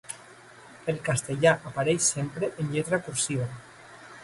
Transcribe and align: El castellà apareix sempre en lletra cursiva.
El 0.93 0.97
castellà 1.09 1.51
apareix 1.71 2.09
sempre 2.15 2.51
en 2.65 2.75
lletra 2.79 3.03
cursiva. 3.11 3.49